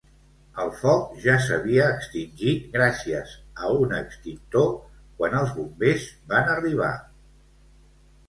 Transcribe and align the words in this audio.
El 0.61 0.69
foc 0.77 1.09
ja 1.25 1.33
s'havia 1.47 1.89
extingit 1.97 2.63
gràcies 2.77 3.35
a 3.65 3.69
un 3.83 3.93
extintor 3.97 4.67
quan 5.19 5.37
els 5.41 5.53
bombers 5.59 6.07
van 6.33 6.49
arribar. 6.55 6.91